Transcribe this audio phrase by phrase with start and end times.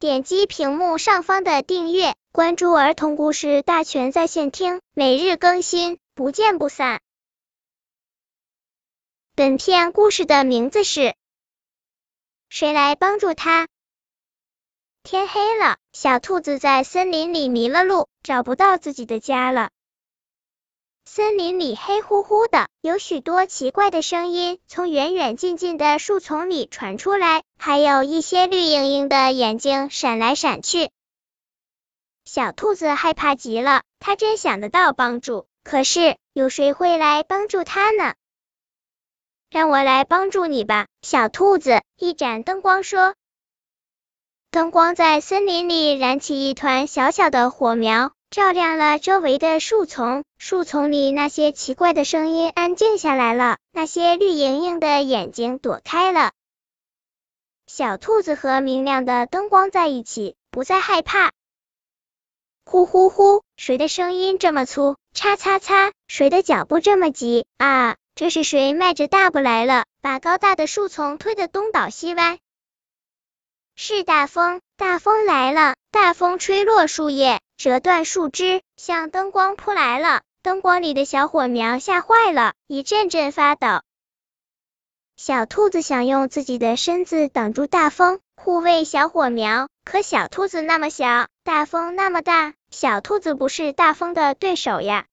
[0.00, 7.00] 点击屏幕上方的订阅，关注儿童故事大全在线听，每日更新，不见不散。
[9.34, 11.00] 本片故事的名字是
[12.48, 13.66] 《谁来帮助他》。
[15.02, 19.70] 天黑了，小兔子在森林里迷了路，找不到自己的家了。
[21.10, 30.90] 森林里黑乎乎的，有许多奇怪的声音从远远近近的树丛里传出来，还有一些绿莹莹的眼睛闪来闪去。
[32.26, 38.14] 小兔子害怕极了，它真想得到帮助，可是有谁会来帮助它呢？
[39.48, 41.80] 让我来帮助你吧，小兔子。
[41.96, 43.14] 一盏灯光说。
[44.50, 48.12] 灯光在森林里燃起一团小小的火苗。
[48.30, 56.32] 照亮了周围的树丛，树丛里那些奇怪的声音安静下来了，那些绿莹莹的眼睛躲开了。
[57.66, 61.32] 小兔子和明亮的灯光在一起，不再害怕。
[62.66, 64.96] 呼呼呼，谁的声音这么粗？
[65.14, 67.46] 叉叉叉，谁的脚步这么急？
[67.56, 72.38] 啊，这是谁迈着大步来了，把高大的树丛推得东倒西歪？
[73.74, 77.40] 是大风，大风来了，大风吹落树叶。
[77.58, 80.22] 折断树枝，向灯光扑来了。
[80.42, 83.82] 灯光里的小火苗吓坏了，一阵阵发抖。
[85.16, 89.68] 小兔子想用自己的身子挡住大风，护卫小火苗。
[89.84, 95.06] 可小兔子那么小，大风那么大，小兔子不是大风的对手呀。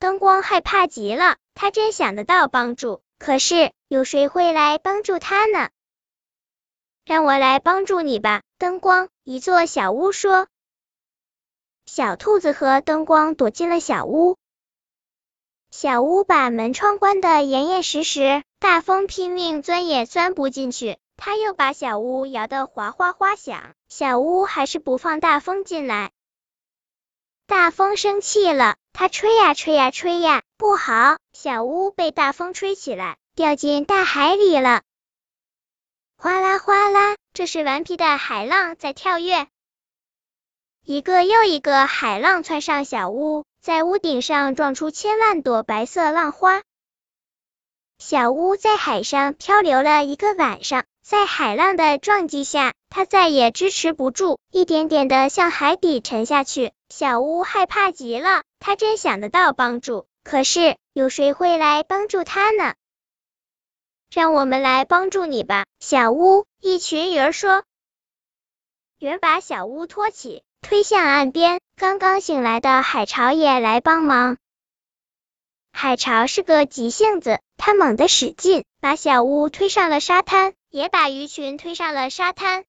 [0.00, 5.70] 灯光害怕极了，它真想得到帮助，可是有谁会来帮助它呢？
[7.04, 9.08] 让我来帮助你吧，灯光。
[9.22, 10.48] 一座小屋说。
[11.86, 14.36] 小兔子和灯光躲进了小屋，
[15.70, 20.98] 小屋把门窗关得严严实实，大风拼命钻也钻不进去。
[21.16, 26.10] 他又把小屋摇得哗哗哗响，小屋还是不放大风进来。
[27.46, 34.82] 大风生气了，它吹呀吹呀吹呀，不好，小屋被大风吹起来，掉进大海里了。
[36.16, 39.46] 哗啦哗啦，这是顽皮的海浪在跳跃。
[40.86, 46.62] 一个又一个海浪窜上小屋，在屋顶上撞出千万朵白色浪花。
[47.98, 56.74] 小屋在海上漂流了一个晚上，在海浪的撞击下，它再也支持不住，一点点的向海底沉下去。
[56.90, 62.74] 小屋害怕极了，它真想得到帮助，可是有谁会来帮助它呢？
[64.10, 66.44] 让我们来帮助你吧，小屋。
[66.60, 67.64] 一群鱼儿说。
[68.98, 70.42] 鱼儿把小屋托起。
[70.64, 74.38] 推向岸边，刚刚醒来的海潮也来帮忙。
[75.72, 82.64] 海潮是个急性子，他猛地使劲，把小屋推上了沙滩，也把鱼群推上了沙滩。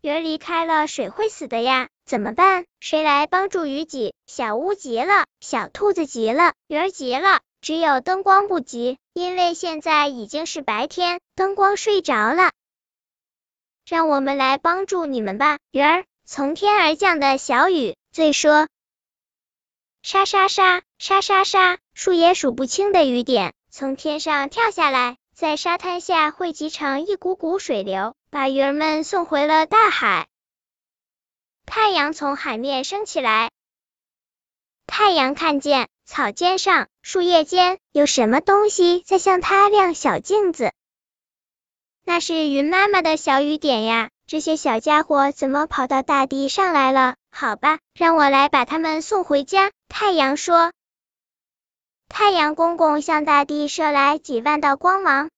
[0.00, 2.64] 鱼儿离开了水会死的呀，怎么办？
[2.80, 4.12] 谁来帮助鱼几？
[4.26, 12.50] 小屋急了，小兔子急了，鱼儿急了，只有灯光不急，因为现在已经是白天，灯光睡着了。
[13.86, 16.04] 让我们来帮助你们吧，鱼儿。
[16.28, 18.66] 从天而降的小雨，最说，
[20.02, 30.26] 沙沙沙，沙沙沙，数也数不清的雨点从天上跳下来，在沙滩下汇集成一股股水流，把鱼儿们送回了大海。
[31.64, 33.52] 太阳从海面升起来，
[34.84, 40.72] 太阳看见草尖上、树叶间有什么东西在向它亮小镜子，
[42.02, 44.10] 那是云妈妈的小雨点呀。
[44.26, 47.14] 这些小家伙怎么跑到大地上来了？
[47.30, 49.70] 好吧，让我来把他们送回家。
[49.88, 50.72] 太阳说。
[52.08, 55.30] 太阳公公向大地射来几万道光芒，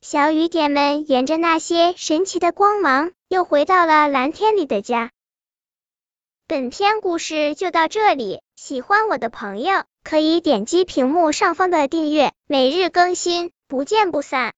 [0.00, 5.12] 小雨点们沿着那些神奇的光芒，又回到了蓝天里的家。
[6.48, 14.50] 本篇故事就到这里，喜欢我的朋友可以点击屏幕上方的订阅，每日更新，不见不散。